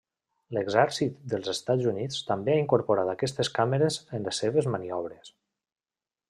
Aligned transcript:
L'exèrcit 0.57 1.19
dels 1.33 1.49
Estats 1.53 1.89
Units 1.91 2.23
també 2.29 2.55
ha 2.55 2.61
incorporat 2.63 3.13
aquestes 3.13 3.53
càmeres 3.59 3.99
en 4.21 4.27
les 4.29 4.41
seves 4.45 4.71
maniobres. 4.79 5.33